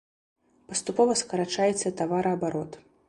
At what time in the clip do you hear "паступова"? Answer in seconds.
0.71-1.17